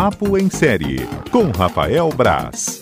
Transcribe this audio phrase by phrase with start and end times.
[0.00, 0.98] Papo em Série,
[1.32, 2.78] com Rafael Braz.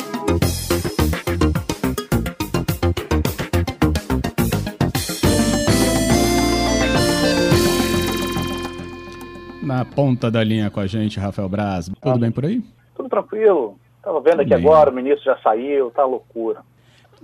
[9.63, 11.87] Na ponta da linha com a gente, Rafael Braz.
[11.87, 12.63] Tudo ah, bem por aí?
[12.95, 13.79] Tudo tranquilo.
[14.03, 14.59] Tava vendo aqui bem.
[14.59, 16.61] agora, o ministro já saiu, tá loucura.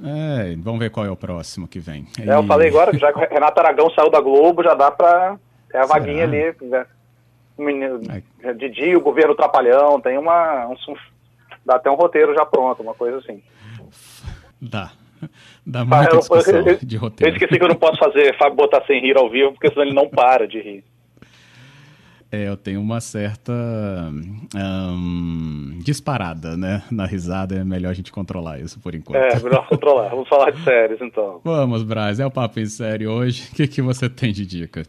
[0.02, 2.06] É, vamos ver qual é o próximo que vem.
[2.18, 4.90] É, eu falei agora que já que o Renato Aragão saiu da Globo, já dá
[4.90, 5.38] pra.
[5.70, 5.98] É a Será?
[5.98, 6.54] vaguinha ali.
[6.62, 6.86] Né?
[7.58, 8.00] Menino,
[8.42, 8.52] é.
[8.54, 10.66] Didi, o governo Trapalhão, tem uma.
[10.66, 10.94] Um,
[11.64, 13.42] dá até um roteiro já pronto, uma coisa assim.
[14.60, 14.92] Dá.
[15.64, 17.32] Dá muita discussão eu, eu, de roteiro.
[17.32, 19.82] Eu esqueci que eu não posso fazer Fábio botar sem rir ao vivo, porque senão
[19.82, 20.84] ele não para de rir.
[22.32, 23.52] É, eu tenho uma certa
[24.56, 26.82] um, disparada, né?
[26.90, 29.16] Na risada é melhor a gente controlar isso por enquanto.
[29.16, 30.08] É, melhor controlar.
[30.08, 31.42] Vamos falar de séries então.
[31.44, 33.50] Vamos, Braz, é o papo em série hoje.
[33.52, 34.82] O que, que você tem de dica?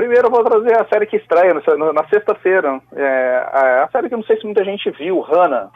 [0.00, 1.52] Primeiro eu vou trazer a série que estreia
[1.92, 2.80] na, sexta-feira.
[2.96, 5.68] É, a, a, série que eu não sei se muita gente viu, Hannah.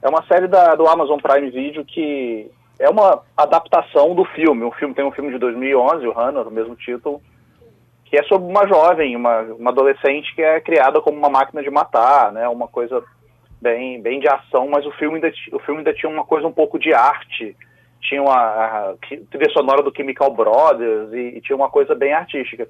[0.00, 4.64] É uma série da, do Amazon Prime Video que é uma adaptação do filme.
[4.64, 7.20] O filme tem um filme de 2011, o Hannah, do mesmo título
[8.06, 11.68] que é sobre uma jovem, uma, uma adolescente que é criada como uma máquina de
[11.68, 12.48] matar, né?
[12.48, 13.04] Uma coisa
[13.60, 16.52] bem, bem de ação, mas o filme, ainda, o filme ainda tinha uma coisa um
[16.52, 17.54] pouco de arte,
[18.00, 18.94] tinha uma a,
[19.30, 22.66] trilha sonora do Chemical Brothers e, e, tinha uma coisa bem artística.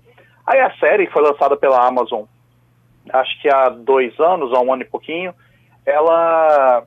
[0.46, 2.24] Aí a série foi lançada pela Amazon,
[3.12, 5.34] acho que há dois anos, há um ano e pouquinho,
[5.84, 6.84] ela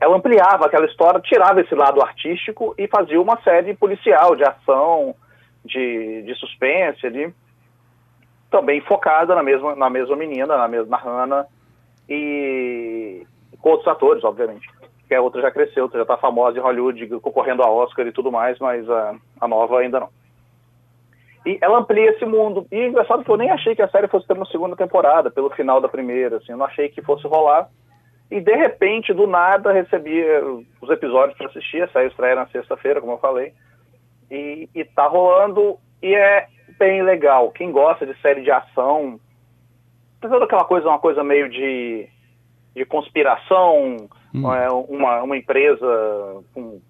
[0.00, 5.14] ela ampliava aquela história, tirava esse lado artístico e fazia uma série policial de ação,
[5.62, 7.34] de, de suspense ali,
[8.50, 11.46] também focada na mesma, na mesma menina, na mesma Hannah,
[12.08, 13.26] e
[13.60, 14.66] com outros atores, obviamente.
[15.06, 18.12] Que a outra já cresceu, outra já está famosa em Hollywood, concorrendo a Oscar e
[18.12, 20.08] tudo mais, mas a, a nova ainda não.
[21.46, 22.66] E ela amplia esse mundo.
[22.70, 25.50] E engraçado que eu nem achei que a série fosse ter uma segunda temporada, pelo
[25.50, 27.68] final da primeira, assim, eu não achei que fosse rolar.
[28.30, 30.22] E de repente, do nada, recebi
[30.80, 33.52] os episódios para assistir, saiu estreia na sexta-feira, como eu falei
[34.30, 36.46] e, e tá rolando e é
[36.78, 37.50] bem legal.
[37.50, 39.18] Quem gosta de série de ação,
[40.20, 42.08] toda aquela coisa, uma coisa meio de,
[42.74, 43.96] de conspiração,
[44.32, 44.52] hum.
[44.52, 46.80] é, uma, uma empresa com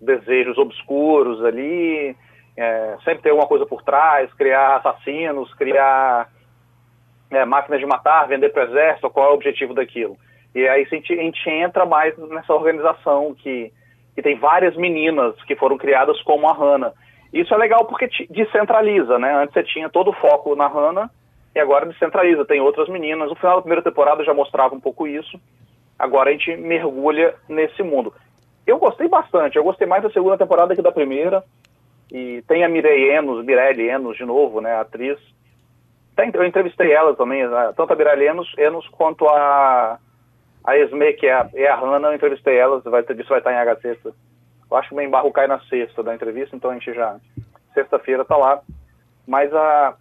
[0.00, 2.14] desejos obscuros ali,
[2.58, 6.28] é, sempre tem alguma coisa por trás, criar assassinos, criar
[7.30, 10.16] é, máquinas de matar, vender para o exército, qual é o objetivo daquilo.
[10.54, 13.72] E aí a gente, a gente entra mais nessa organização que
[14.18, 16.92] que tem várias meninas que foram criadas como a Hannah.
[17.32, 19.32] Isso é legal porque descentraliza, né?
[19.32, 21.08] Antes você tinha todo o foco na Hannah
[21.54, 23.28] e agora descentraliza, tem outras meninas.
[23.28, 25.40] No final da primeira temporada já mostrava um pouco isso.
[25.96, 28.12] Agora a gente mergulha nesse mundo.
[28.66, 31.44] Eu gostei bastante, eu gostei mais da segunda temporada que da primeira.
[32.10, 35.18] E tem a Mireille Enos, Mirelle Enos de novo, né, atriz.
[36.34, 37.44] Eu entrevistei ela também,
[37.76, 39.98] tanto a Mirelle Enos, Enos quanto a
[40.68, 43.52] a Esme, que é a, é a Hannah, eu entrevistei ela, vai isso vai estar
[43.52, 44.12] em H sexta.
[44.70, 47.16] Eu acho que o meu embargo cai na sexta da entrevista, então a gente já.
[47.72, 48.60] Sexta-feira tá lá.
[49.26, 49.94] Mas a,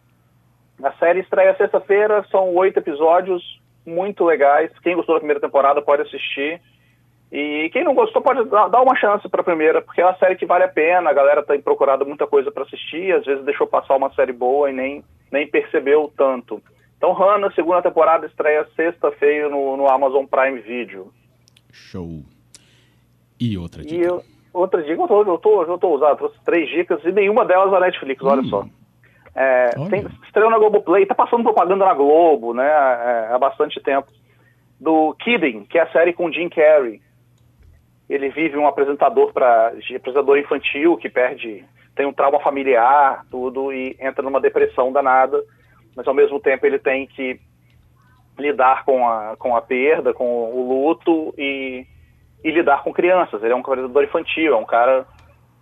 [0.83, 4.69] a série estreia sexta-feira, são oito episódios muito legais.
[4.79, 6.61] Quem gostou da primeira temporada pode assistir.
[7.31, 10.37] E quem não gostou pode dar uma chance para a primeira, porque é uma série
[10.37, 11.09] que vale a pena.
[11.09, 14.69] A galera tem procurado muita coisa para assistir, às vezes deixou passar uma série boa
[14.69, 16.61] e nem, nem percebeu tanto.
[16.97, 21.11] Então, Hannah, segunda temporada, estreia sexta-feira no, no, Amazon Prime Video.
[21.71, 22.23] Show.
[23.39, 23.95] E outra dica?
[23.95, 24.23] E
[24.53, 27.71] outra dica, eu tô, eu tô, eu tô usando, trouxe três dicas e nenhuma delas
[27.71, 28.27] na Netflix, hum.
[28.27, 28.65] olha só.
[29.35, 29.89] É, olha.
[29.89, 34.07] Tem, estreou na Globoplay, tá passando propaganda na Globo, né, é, há bastante tempo.
[34.79, 37.01] Do Kidding, que é a série com Jim Carrey.
[38.09, 43.97] Ele vive um apresentador para apresentador infantil que perde, tem um trauma familiar, tudo, e
[43.99, 45.43] entra numa depressão danada
[45.97, 47.39] mas ao mesmo tempo ele tem que
[48.37, 51.87] lidar com a, com a perda, com o luto e,
[52.43, 53.41] e lidar com crianças.
[53.41, 55.07] Ele é um criador infantil, é um cara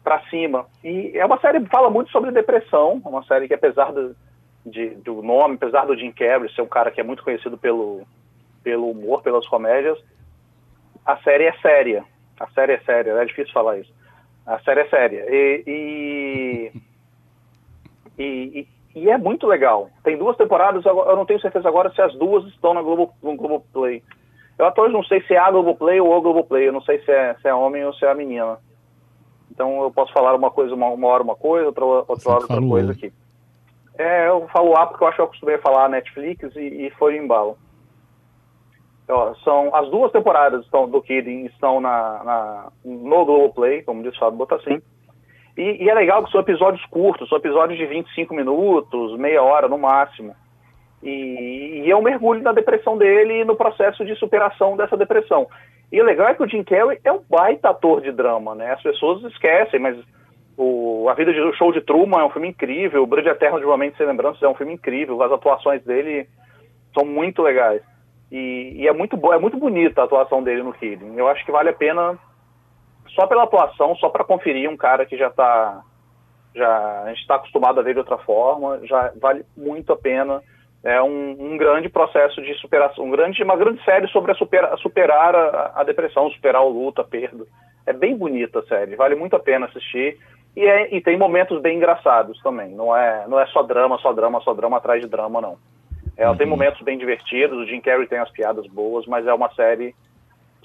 [0.03, 0.65] para cima.
[0.83, 4.13] E é uma série que fala muito sobre depressão, uma série que apesar do,
[4.65, 8.05] de, do nome, apesar do Jim Carrey ser um cara que é muito conhecido pelo,
[8.61, 9.97] pelo humor, pelas comédias,
[11.05, 12.03] a série é séria.
[12.39, 13.93] A série é séria, é difícil falar isso.
[14.45, 15.25] A série é séria.
[15.29, 16.71] E, e,
[18.21, 19.89] e, e é muito legal.
[20.03, 23.35] Tem duas temporadas, eu não tenho certeza agora se as duas estão na Globo, no
[23.35, 24.03] Globoplay.
[24.57, 26.99] Eu até hoje não sei se é a Globoplay ou o Globoplay, eu não sei
[27.03, 28.57] se é, se é homem ou se é a menina.
[29.51, 32.61] Então eu posso falar uma coisa, uma, uma hora uma coisa, outra, outra hora outra
[32.61, 33.13] coisa aqui.
[33.97, 36.89] É, eu falo A porque eu acho que eu acostumei a falar Netflix e, e
[36.91, 37.57] foi em embalo.
[39.07, 44.17] Ó, são, as duas temporadas estão, do Kidding estão na, na, no Globoplay, como disse
[44.17, 44.81] o Fábio Botassin.
[45.57, 49.67] E, e, é legal que são episódios curtos, são episódios de 25 minutos, meia hora
[49.67, 50.35] no máximo.
[51.03, 55.47] E, e é um mergulho na depressão dele e no processo de superação dessa depressão.
[55.91, 58.71] E o legal é que o Jim Carrey é um baita ator de drama, né?
[58.71, 59.97] As pessoas esquecem, mas
[60.57, 63.59] o, a vida de, o show de Truman é um filme incrível, o Brilho Eterno
[63.59, 66.27] de Uma Sem Lembranças é um filme incrível, as atuações dele
[66.93, 67.81] são muito legais.
[68.31, 71.17] E, e é muito é muito bonita a atuação dele no Killing.
[71.17, 72.17] Eu acho que vale a pena
[73.09, 75.81] só pela atuação, só para conferir um cara que já está
[76.55, 80.41] já a gente está acostumado a ver de outra forma, já vale muito a pena.
[80.83, 84.77] É um, um grande processo de superação, um grande, uma grande série sobre a, supera,
[84.77, 87.43] superar a, a, depressão, superar o luto, a perda.
[87.87, 90.17] É bem bonita a série, vale muito a pena assistir.
[90.55, 92.69] E, é, e tem momentos bem engraçados também.
[92.69, 95.57] Não é, não é só drama, só drama, só drama atrás de drama, não.
[96.17, 96.37] Ela uhum.
[96.37, 99.93] tem momentos bem divertidos, o Jim Carrey tem as piadas boas, mas é uma série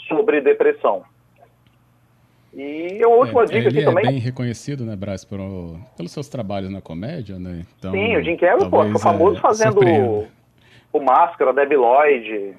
[0.06, 1.05] sobre depressão.
[2.52, 4.05] E a última é, dica ele é também.
[4.05, 5.38] bem reconhecido, né, Braz, por,
[5.97, 7.64] pelos seus trabalhos na comédia, né?
[7.79, 10.26] Então, Sim, o Jim Carrey, pô, ficou famoso é, fazendo o,
[10.93, 12.55] o Máscara, Debbie Lloyd,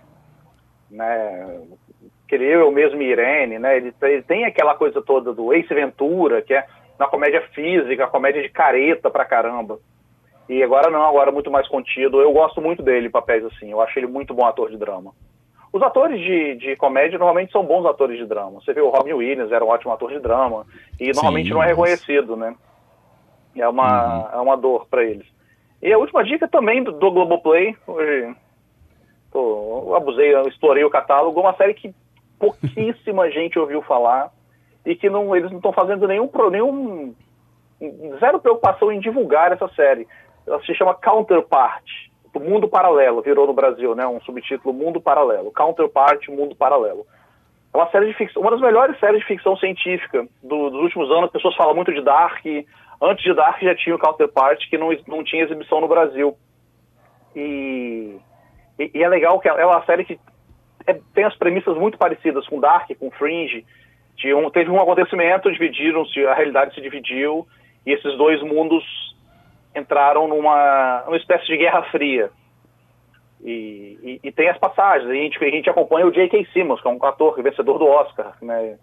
[0.90, 1.62] né?
[2.28, 3.76] Queria eu mesmo Irene, né?
[3.76, 6.66] Ele, ele, tem aquela coisa toda do Ace Ventura, que é
[6.98, 9.80] na comédia física, comédia de careta pra caramba.
[10.51, 12.19] E agora não, agora muito mais contido.
[12.19, 13.71] Eu gosto muito dele, papéis assim.
[13.71, 15.13] Eu acho ele muito bom ator de drama.
[15.71, 18.59] Os atores de, de comédia normalmente são bons atores de drama.
[18.59, 20.65] Você vê o Robin Williams, era um ótimo ator de drama,
[21.00, 22.53] e normalmente Sim, não é reconhecido, né?
[23.56, 24.39] É uma, uhum.
[24.39, 25.25] é uma dor para eles.
[25.81, 28.36] E a última dica também do, do Globoplay, hoje
[29.31, 31.95] pô, eu abusei, eu explorei o catálogo, uma série que
[32.38, 34.30] pouquíssima gente ouviu falar
[34.86, 37.15] e que não, eles não estão fazendo nenhum, nenhum
[38.19, 40.06] zero preocupação em divulgar essa série.
[40.48, 41.84] Ela se chama Counterpart
[42.34, 44.08] do Mundo Paralelo, virou no Brasil, né?
[44.08, 47.06] Um subtítulo Mundo Paralelo, Counterpart Mundo Paralelo.
[47.74, 51.10] É uma série de ficção, uma das melhores séries de ficção científica do, dos últimos
[51.10, 51.26] anos.
[51.26, 52.46] As pessoas falam muito de Dark.
[53.02, 56.36] Antes de Dark já tinha o Counterpart que não, não tinha exibição no Brasil.
[57.36, 58.18] E,
[58.78, 60.20] e, e é legal que é uma série que
[60.86, 63.66] é, tem as premissas muito parecidas com Dark, com Fringe.
[64.26, 67.48] Um, teve um acontecimento, dividiram-se, a realidade se dividiu
[67.86, 68.84] e esses dois mundos
[69.75, 72.29] entraram numa, numa espécie de guerra fria.
[73.44, 76.47] E, e, e, tem as passagens, a gente, a gente acompanha o J.K.
[76.53, 78.77] Simmons, que é um ator é vencedor do Oscar, né?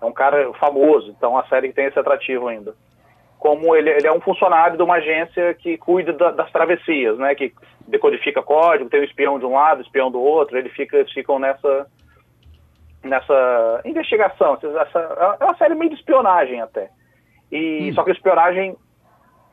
[0.00, 2.74] é um cara famoso, então a série tem esse atrativo ainda.
[3.38, 7.34] Como ele, ele é um funcionário de uma agência que cuida da, das travessias, né?
[7.34, 7.54] que
[7.88, 11.38] decodifica código, tem um espião de um lado, espião do outro, ele fica, eles ficam
[11.38, 11.86] nessa,
[13.02, 14.58] nessa investigação.
[14.62, 16.90] Essa, é uma série meio de espionagem até.
[17.50, 17.94] E, hum.
[17.94, 18.76] Só que espionagem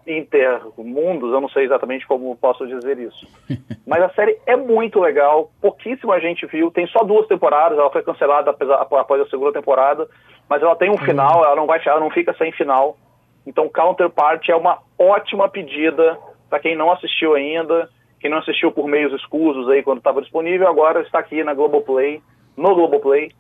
[0.08, 3.28] intermundos, eu não sei exatamente como posso dizer isso.
[3.86, 8.04] Mas a série é muito legal, pouquíssima gente viu, tem só duas temporadas, ela foi
[8.04, 10.08] cancelada após a segunda temporada,
[10.48, 12.98] mas ela tem um final, ela não vai ela não fica sem final.
[13.46, 16.18] Então Counterpart é uma ótima pedida
[16.50, 20.68] para quem não assistiu ainda, quem não assistiu por meios escusos aí quando estava disponível,
[20.68, 22.22] agora está aqui na Globoplay,
[22.58, 23.32] no Globoplay,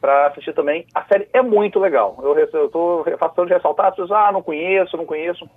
[0.00, 0.86] para assistir também.
[0.94, 2.18] A série é muito legal.
[2.22, 5.48] Eu estou façando de ressaltar, pessoas, ah, não conheço, não conheço.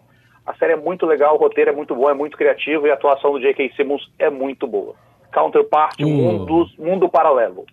[0.49, 2.95] A série é muito legal, o roteiro é muito bom, é muito criativo e a
[2.95, 3.71] atuação do J.K.
[3.75, 4.95] Simmons é muito boa.
[5.31, 6.07] Counterpart, uh.
[6.09, 7.67] mundo, mundo paralelo.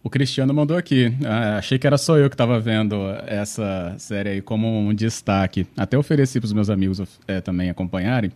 [0.00, 1.12] O Cristiano mandou aqui.
[1.26, 2.94] Ah, achei que era só eu que estava vendo
[3.26, 5.66] essa série aí como um destaque.
[5.76, 8.30] Até ofereci para os meus amigos é, também acompanharem,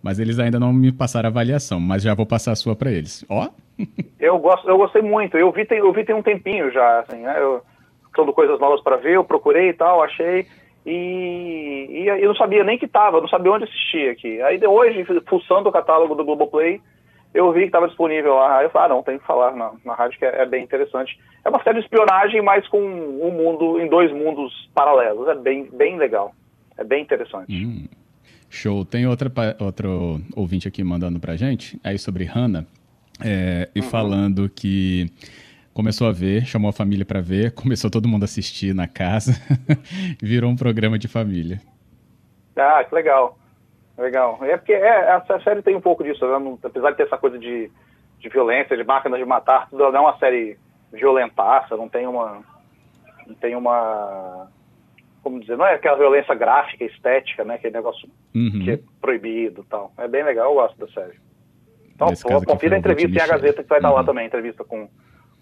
[0.00, 1.80] mas eles ainda não me passaram a avaliação.
[1.80, 3.24] Mas já vou passar a sua para eles.
[3.28, 3.48] Ó.
[4.20, 5.36] eu gosto, eu gostei muito.
[5.36, 7.34] Eu vi tem, eu vi tem um tempinho já, assim, né?
[7.40, 7.60] Eu,
[8.14, 10.46] todo coisas novas para ver, eu procurei e tal, achei.
[10.86, 10.90] E,
[11.90, 14.40] e eu não sabia nem que estava, não sabia onde assistir aqui.
[14.42, 16.80] Aí hoje, fuçando o catálogo do Globoplay,
[17.34, 18.58] eu vi que estava disponível lá.
[18.58, 20.62] Aí eu falei, ah, não, tem que falar na, na rádio que é, é, bem
[20.62, 21.18] interessante.
[21.44, 25.28] É uma série de espionagem, mas com um mundo, em dois mundos paralelos.
[25.28, 26.32] É bem, bem legal.
[26.78, 27.52] É bem interessante.
[27.52, 27.88] Hum,
[28.48, 28.84] show.
[28.84, 29.30] Tem outra,
[29.60, 32.64] outro ouvinte aqui mandando pra gente, aí sobre Hannah,
[33.22, 33.86] é, e uhum.
[33.86, 35.10] falando que
[35.74, 39.34] começou a ver, chamou a família para ver, começou todo mundo a assistir na casa,
[40.22, 41.60] virou um programa de família.
[42.60, 43.38] Ah, que legal.
[43.96, 44.38] Legal.
[44.42, 46.58] É porque é, essa série tem um pouco disso, né?
[46.62, 47.70] apesar de ter essa coisa de,
[48.18, 50.58] de violência, de máquinas de matar, tudo não é uma série
[50.92, 52.42] violentaça, não tem uma.
[53.26, 54.48] Não tem uma.
[55.22, 57.54] Como dizer, não é aquela violência gráfica, estética, né?
[57.54, 58.62] Aquele negócio uhum.
[58.64, 59.92] que é proibido tal.
[59.98, 61.18] É bem legal, eu gosto da série.
[61.94, 62.08] Então,
[62.46, 63.96] confira a entrevista em a Gazeta que vai estar uhum.
[63.96, 64.88] lá também, entrevista com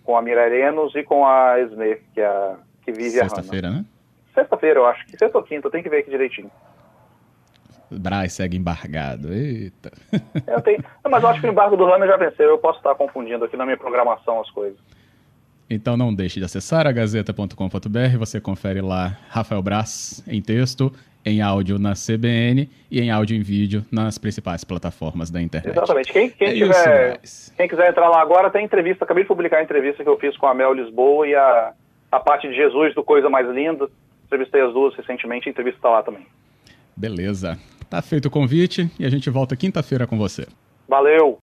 [0.09, 3.43] com a Mira Arenos e com a Esme, que, é a, que vive Sexta a
[3.43, 3.85] Sexta-feira, né?
[4.35, 5.05] Sexta-feira, eu acho.
[5.11, 6.51] Sexta ou quinta, tem que ver aqui direitinho.
[7.91, 9.33] Braz segue embargado.
[9.33, 9.93] Eita.
[10.47, 10.83] Eu tenho...
[11.05, 12.49] Não, mas eu acho que o embargo do Rana já venceu.
[12.49, 14.79] Eu posso estar confundindo aqui na minha programação as coisas.
[15.71, 20.91] Então não deixe de acessar a gazeta.com.br, você confere lá Rafael Braz em texto
[21.29, 25.77] em áudio na CBN e em áudio em vídeo nas principais plataformas da internet.
[25.77, 26.13] Exatamente.
[26.13, 27.21] Quem, quem, é tiver,
[27.57, 29.05] quem quiser entrar lá agora, tem entrevista.
[29.05, 31.73] Acabei de publicar a entrevista que eu fiz com a Mel Lisboa e a,
[32.11, 33.89] a parte de Jesus do Coisa Mais Linda.
[34.27, 36.27] Entrevistei as duas recentemente, a entrevista está lá também.
[36.97, 37.59] Beleza.
[37.89, 40.47] Tá feito o convite e a gente volta quinta-feira com você.
[40.87, 41.39] Valeu!